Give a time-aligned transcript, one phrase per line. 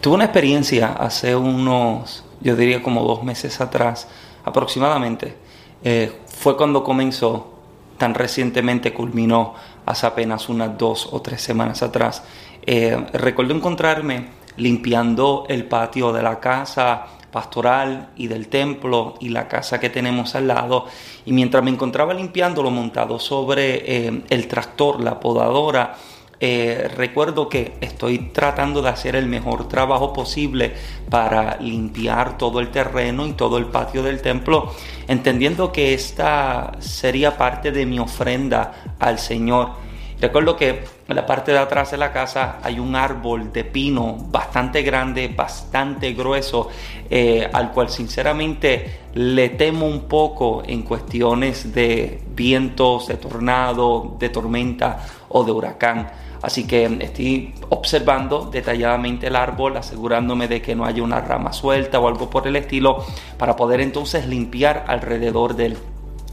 [0.00, 4.08] Tuve una experiencia hace unos, yo diría como dos meses atrás,
[4.46, 5.36] aproximadamente.
[5.84, 7.52] Eh, fue cuando comenzó,
[7.98, 9.52] tan recientemente culminó,
[9.84, 12.22] hace apenas unas dos o tres semanas atrás.
[12.64, 19.48] Eh, recuerdo encontrarme limpiando el patio de la casa pastoral y del templo y la
[19.48, 20.86] casa que tenemos al lado.
[21.26, 25.94] Y mientras me encontraba limpiándolo montado sobre eh, el tractor, la podadora,
[26.42, 30.72] eh, recuerdo que estoy tratando de hacer el mejor trabajo posible
[31.10, 34.74] para limpiar todo el terreno y todo el patio del templo,
[35.06, 39.90] entendiendo que esta sería parte de mi ofrenda al Señor.
[40.20, 44.16] Recuerdo que en la parte de atrás de la casa hay un árbol de pino
[44.30, 46.68] bastante grande, bastante grueso,
[47.08, 54.28] eh, al cual sinceramente le temo un poco en cuestiones de vientos, de tornado, de
[54.28, 56.10] tormenta o de huracán.
[56.42, 61.98] Así que estoy observando detalladamente el árbol, asegurándome de que no haya una rama suelta
[61.98, 63.04] o algo por el estilo,
[63.36, 65.76] para poder entonces limpiar alrededor del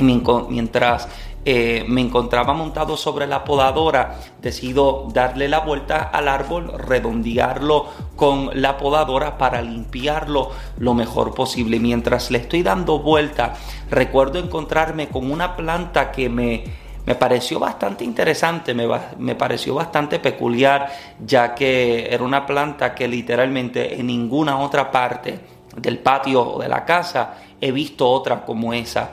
[0.00, 1.08] mientras
[1.44, 8.50] eh, me encontraba montado sobre la podadora, decido darle la vuelta al árbol, redondearlo con
[8.54, 11.80] la podadora para limpiarlo lo mejor posible.
[11.80, 13.54] Mientras le estoy dando vuelta,
[13.90, 16.64] recuerdo encontrarme con una planta que me
[17.08, 20.92] me pareció bastante interesante, me, pareció bastante peculiar,
[21.24, 25.40] ya que era una planta que literalmente en ninguna otra parte
[25.74, 29.10] del patio o de la casa he visto otra como esa.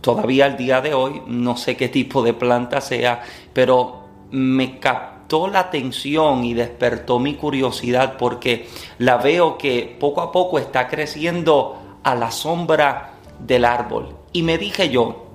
[0.00, 5.46] Todavía al día de hoy no sé qué tipo de planta sea, pero me captó
[5.46, 8.66] la atención y despertó mi curiosidad porque
[8.98, 14.16] la veo que poco a poco está creciendo a la sombra del árbol.
[14.32, 15.25] Y me dije yo,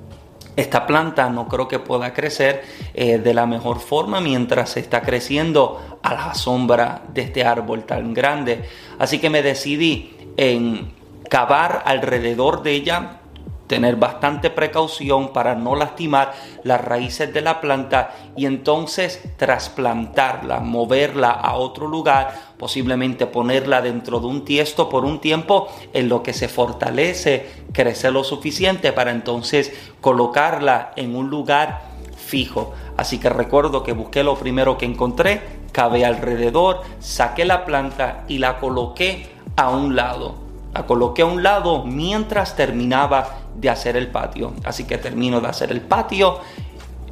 [0.55, 2.63] esta planta no creo que pueda crecer
[2.93, 8.13] eh, de la mejor forma mientras está creciendo a la sombra de este árbol tan
[8.13, 8.63] grande.
[8.99, 10.91] Así que me decidí en
[11.29, 13.20] cavar alrededor de ella
[13.71, 16.33] tener bastante precaución para no lastimar
[16.65, 24.19] las raíces de la planta y entonces trasplantarla, moverla a otro lugar, posiblemente ponerla dentro
[24.19, 29.11] de un tiesto por un tiempo en lo que se fortalece, crece lo suficiente para
[29.11, 31.83] entonces colocarla en un lugar
[32.17, 32.73] fijo.
[32.97, 35.39] Así que recuerdo que busqué lo primero que encontré,
[35.71, 41.43] cavé alrededor, saqué la planta y la coloqué a un lado la coloqué a un
[41.43, 44.53] lado mientras terminaba de hacer el patio.
[44.63, 46.39] Así que termino de hacer el patio.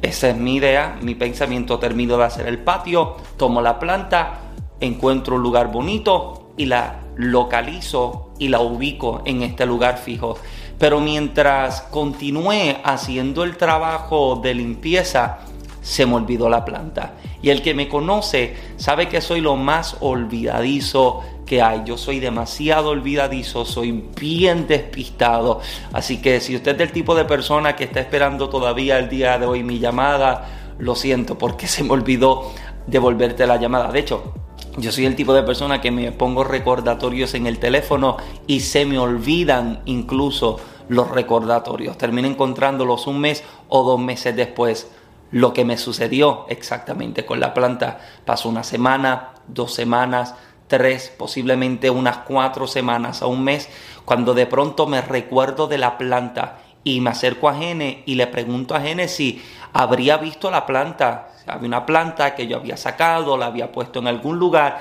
[0.02, 1.78] Esa es mi idea, mi pensamiento.
[1.78, 4.40] Termino de hacer el patio, tomo la planta,
[4.80, 10.38] encuentro un lugar bonito y la localizo y la ubico en este lugar fijo.
[10.78, 15.40] Pero mientras continué haciendo el trabajo de limpieza,
[15.80, 17.14] se me olvidó la planta.
[17.42, 21.82] Y el que me conoce sabe que soy lo más olvidadizo que hay.
[21.84, 25.60] Yo soy demasiado olvidadizo, soy bien despistado.
[25.92, 29.38] Así que si usted es del tipo de persona que está esperando todavía el día
[29.38, 30.46] de hoy mi llamada,
[30.78, 32.52] lo siento porque se me olvidó
[32.86, 33.90] devolverte la llamada.
[33.90, 34.32] De hecho,
[34.76, 38.86] yo soy el tipo de persona que me pongo recordatorios en el teléfono y se
[38.86, 40.58] me olvidan incluso
[40.88, 41.98] los recordatorios.
[41.98, 44.90] Termino encontrándolos un mes o dos meses después.
[45.32, 50.34] Lo que me sucedió exactamente con la planta pasó una semana, dos semanas,
[50.66, 53.68] tres, posiblemente unas cuatro semanas a un mes,
[54.04, 58.26] cuando de pronto me recuerdo de la planta y me acerco a Gene y le
[58.26, 59.42] pregunto a Gene si
[59.72, 61.28] habría visto la planta.
[61.46, 64.80] Había una planta que yo había sacado, la había puesto en algún lugar.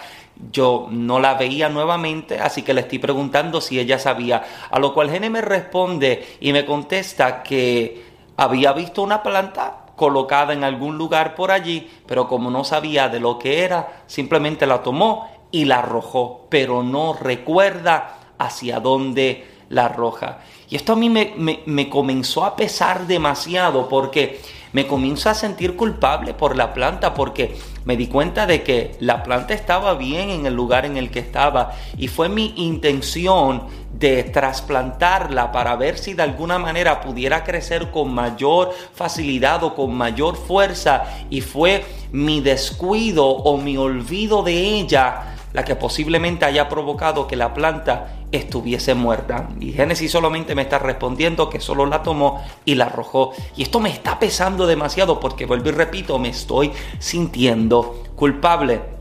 [0.51, 4.43] Yo no la veía nuevamente, así que le estoy preguntando si ella sabía.
[4.69, 10.53] A lo cual Gene me responde y me contesta que había visto una planta colocada
[10.53, 14.81] en algún lugar por allí, pero como no sabía de lo que era, simplemente la
[14.81, 20.39] tomó y la arrojó, pero no recuerda hacia dónde la arroja.
[20.69, 21.33] Y esto a mí me,
[21.65, 24.39] me, comenzó a pesar demasiado porque
[24.71, 27.57] me comienzo a sentir culpable por la planta porque
[27.89, 31.17] me di cuenta de que la planta estaba bien en el lugar en el que
[31.17, 33.63] estaba y fue mi intención
[33.97, 39.95] de trasplantarla para ver si de alguna manera pudiera crecer con mayor facilidad o con
[39.95, 41.03] mayor fuerza.
[41.31, 47.35] Y fue mi descuido o mi olvido de ella la que posiblemente haya provocado que
[47.35, 49.49] la planta estuviese muerta.
[49.59, 53.33] Y Génesis solamente me está respondiendo que solo la tomó y la arrojó.
[53.55, 58.98] Y esto me está pesando demasiado porque, vuelvo y repito, me estoy sintiendo culpable.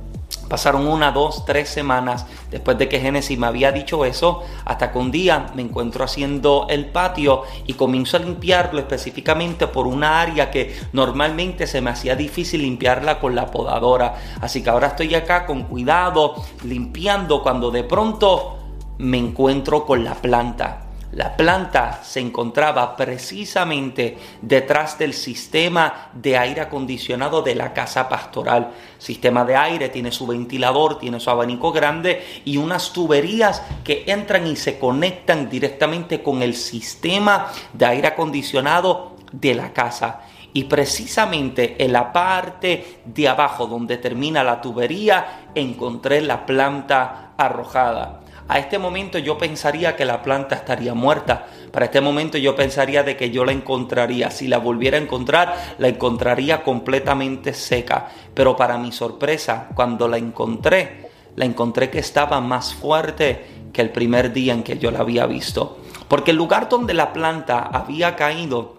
[0.48, 4.98] Pasaron una, dos, tres semanas después de que Génesis me había dicho eso, hasta que
[4.98, 10.50] un día me encuentro haciendo el patio y comienzo a limpiarlo específicamente por una área
[10.50, 14.16] que normalmente se me hacía difícil limpiarla con la podadora.
[14.40, 16.34] Así que ahora estoy acá con cuidado,
[16.64, 18.58] limpiando cuando de pronto
[18.98, 20.87] me encuentro con la planta.
[21.12, 28.72] La planta se encontraba precisamente detrás del sistema de aire acondicionado de la casa pastoral.
[28.98, 34.46] Sistema de aire tiene su ventilador, tiene su abanico grande y unas tuberías que entran
[34.46, 40.20] y se conectan directamente con el sistema de aire acondicionado de la casa.
[40.52, 48.20] Y precisamente en la parte de abajo donde termina la tubería encontré la planta arrojada.
[48.48, 51.46] A este momento yo pensaría que la planta estaría muerta.
[51.70, 54.30] Para este momento yo pensaría de que yo la encontraría.
[54.30, 58.08] Si la volviera a encontrar, la encontraría completamente seca.
[58.32, 63.90] Pero para mi sorpresa, cuando la encontré, la encontré que estaba más fuerte que el
[63.90, 65.78] primer día en que yo la había visto.
[66.08, 68.77] Porque el lugar donde la planta había caído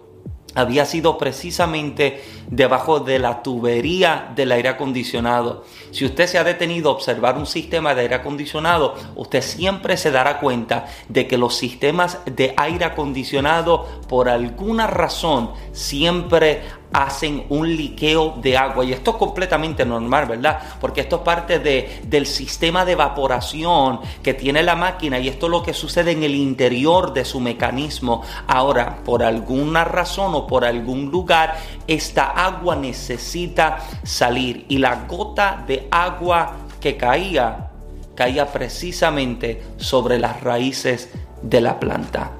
[0.54, 5.64] había sido precisamente debajo de la tubería del aire acondicionado.
[5.92, 10.10] Si usted se ha detenido a observar un sistema de aire acondicionado, usted siempre se
[10.10, 16.62] dará cuenta de que los sistemas de aire acondicionado por alguna razón siempre
[16.92, 20.58] hacen un liqueo de agua y esto es completamente normal, ¿verdad?
[20.80, 25.46] Porque esto es parte de, del sistema de evaporación que tiene la máquina y esto
[25.46, 28.22] es lo que sucede en el interior de su mecanismo.
[28.46, 31.56] Ahora, por alguna razón o por algún lugar,
[31.86, 37.66] esta agua necesita salir y la gota de agua que caía
[38.14, 41.10] caía precisamente sobre las raíces
[41.40, 42.32] de la planta.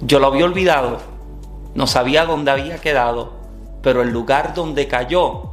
[0.00, 0.98] Yo lo había olvidado,
[1.76, 3.38] no sabía dónde había quedado
[3.88, 5.44] pero el lugar donde cayó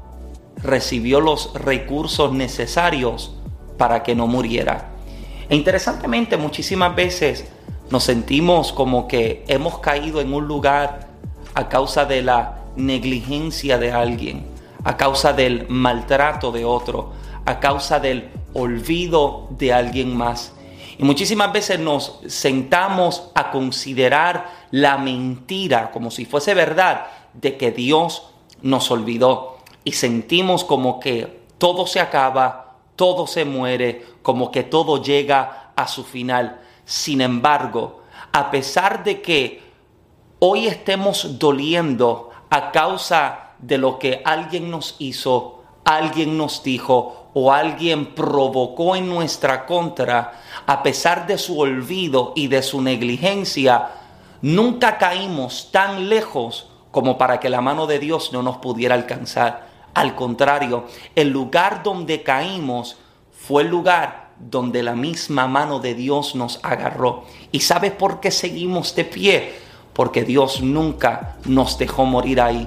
[0.61, 3.31] recibió los recursos necesarios
[3.77, 4.89] para que no muriera.
[5.47, 7.45] E interesantemente, muchísimas veces
[7.89, 11.07] nos sentimos como que hemos caído en un lugar
[11.53, 14.45] a causa de la negligencia de alguien,
[14.83, 17.13] a causa del maltrato de otro,
[17.45, 20.51] a causa del olvido de alguien más.
[20.97, 27.05] Y muchísimas veces nos sentamos a considerar la mentira como si fuese verdad
[27.39, 28.29] de que Dios
[28.61, 35.01] nos olvidó y sentimos como que todo se acaba, todo se muere, como que todo
[35.01, 36.61] llega a su final.
[36.85, 38.01] Sin embargo,
[38.31, 39.63] a pesar de que
[40.39, 47.51] hoy estemos doliendo a causa de lo que alguien nos hizo, alguien nos dijo o
[47.51, 53.91] alguien provocó en nuestra contra, a pesar de su olvido y de su negligencia,
[54.41, 59.67] nunca caímos tan lejos como para que la mano de Dios no nos pudiera alcanzar.
[59.93, 62.95] Al contrario, el lugar donde caímos
[63.33, 67.25] fue el lugar donde la misma mano de Dios nos agarró.
[67.51, 69.55] ¿Y sabes por qué seguimos de pie?
[69.91, 72.65] Porque Dios nunca nos dejó morir ahí.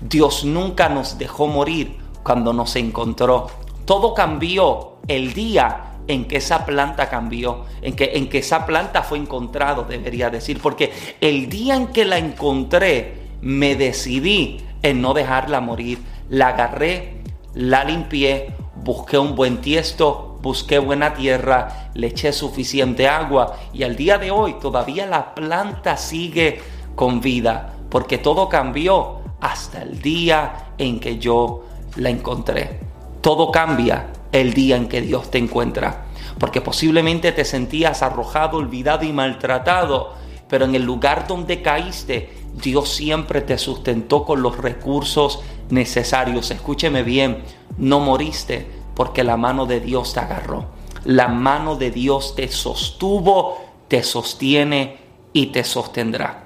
[0.00, 3.48] Dios nunca nos dejó morir cuando nos encontró.
[3.84, 9.02] Todo cambió el día en que esa planta cambió, en que, en que esa planta
[9.02, 15.14] fue encontrado, debería decir, porque el día en que la encontré, me decidí en no
[15.14, 15.98] dejarla morir.
[16.28, 17.22] La agarré,
[17.54, 23.96] la limpié, busqué un buen tiesto, busqué buena tierra, le eché suficiente agua y al
[23.96, 26.60] día de hoy todavía la planta sigue
[26.94, 31.64] con vida porque todo cambió hasta el día en que yo
[31.96, 32.80] la encontré.
[33.20, 36.04] Todo cambia el día en que Dios te encuentra.
[36.38, 40.14] Porque posiblemente te sentías arrojado, olvidado y maltratado,
[40.48, 46.50] pero en el lugar donde caíste Dios siempre te sustentó con los recursos necesarios.
[46.50, 47.42] Escúcheme bien,
[47.78, 50.66] no moriste porque la mano de Dios te agarró.
[51.04, 53.58] La mano de Dios te sostuvo,
[53.88, 54.98] te sostiene
[55.32, 56.44] y te sostendrá.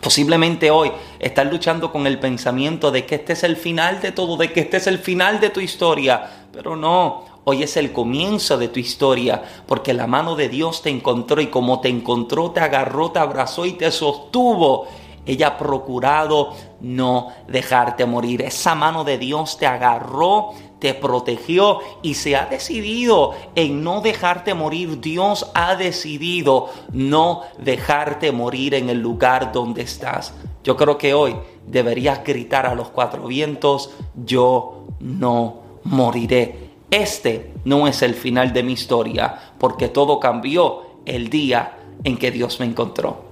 [0.00, 0.90] Posiblemente hoy
[1.20, 4.60] estás luchando con el pensamiento de que este es el final de todo, de que
[4.60, 8.78] este es el final de tu historia, pero no, Hoy es el comienzo de tu
[8.78, 13.18] historia, porque la mano de Dios te encontró y como te encontró, te agarró, te
[13.18, 14.86] abrazó y te sostuvo
[15.24, 18.42] ella ha procurado no dejarte morir.
[18.42, 20.50] Esa mano de Dios te agarró,
[20.80, 25.00] te protegió y se ha decidido en no dejarte morir.
[25.00, 30.34] Dios ha decidido no dejarte morir en el lugar donde estás.
[30.64, 31.36] Yo creo que hoy
[31.66, 36.70] deberías gritar a los cuatro vientos, yo no moriré.
[36.90, 42.30] Este no es el final de mi historia, porque todo cambió el día en que
[42.30, 43.24] Dios me encontró.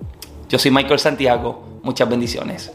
[0.49, 2.73] Yo soy Michael Santiago Muchas bendiciones.